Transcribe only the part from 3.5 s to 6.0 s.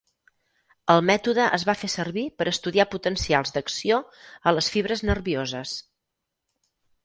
d'acció a les fibres nervioses.